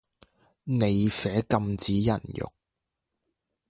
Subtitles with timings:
[0.63, 2.51] 你寫禁止人肉